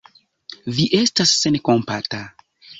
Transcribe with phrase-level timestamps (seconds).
[0.77, 2.27] Vi estas senkompata!